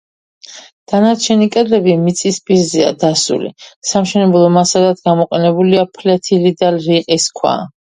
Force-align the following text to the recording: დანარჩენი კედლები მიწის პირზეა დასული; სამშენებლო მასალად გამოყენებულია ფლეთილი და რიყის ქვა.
დანარჩენი 0.93 1.47
კედლები 1.55 1.93
მიწის 2.07 2.41
პირზეა 2.49 2.89
დასული; 3.05 3.53
სამშენებლო 3.93 4.45
მასალად 4.59 5.07
გამოყენებულია 5.09 5.89
ფლეთილი 6.01 6.59
და 6.65 6.77
რიყის 6.83 7.35
ქვა. 7.41 7.59